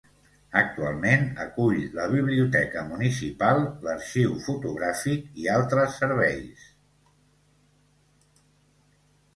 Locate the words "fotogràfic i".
4.47-5.49